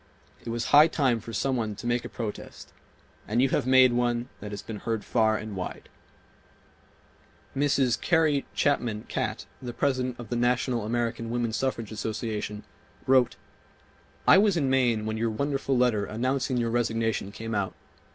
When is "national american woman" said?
10.35-11.53